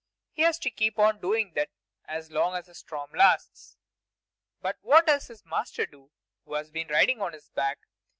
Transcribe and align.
He 0.31 0.41
has 0.41 0.57
to 0.57 0.71
keep 0.71 0.97
on 0.97 1.19
doing 1.19 1.53
that 1.53 1.69
as 2.05 2.31
long 2.31 2.55
as 2.55 2.65
the 2.65 2.73
storm 2.73 3.11
lasts. 3.11 3.77
But 4.59 4.77
what 4.81 5.05
does 5.05 5.27
his 5.27 5.45
master 5.45 5.85
do, 5.85 6.09
who 6.43 6.55
has 6.55 6.71
been 6.71 6.87
riding 6.87 7.21
on 7.21 7.33
his 7.33 7.49
back? 7.49 7.81